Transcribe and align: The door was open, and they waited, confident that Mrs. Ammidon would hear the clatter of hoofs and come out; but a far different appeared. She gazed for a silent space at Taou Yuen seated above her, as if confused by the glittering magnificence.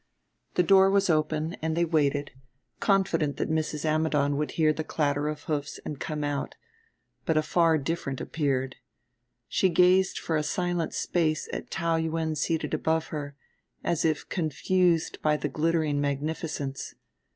The 0.55 0.63
door 0.63 0.89
was 0.89 1.11
open, 1.11 1.53
and 1.61 1.77
they 1.77 1.85
waited, 1.85 2.31
confident 2.79 3.37
that 3.37 3.51
Mrs. 3.51 3.85
Ammidon 3.85 4.35
would 4.35 4.49
hear 4.53 4.73
the 4.73 4.83
clatter 4.83 5.27
of 5.27 5.43
hoofs 5.43 5.79
and 5.85 5.99
come 5.99 6.23
out; 6.23 6.55
but 7.23 7.37
a 7.37 7.43
far 7.43 7.77
different 7.77 8.19
appeared. 8.19 8.77
She 9.47 9.69
gazed 9.69 10.17
for 10.17 10.35
a 10.37 10.41
silent 10.41 10.95
space 10.95 11.47
at 11.53 11.69
Taou 11.69 12.01
Yuen 12.01 12.33
seated 12.35 12.73
above 12.73 13.09
her, 13.09 13.35
as 13.83 14.03
if 14.03 14.27
confused 14.27 15.21
by 15.21 15.37
the 15.37 15.49
glittering 15.49 16.01
magnificence. 16.01 16.95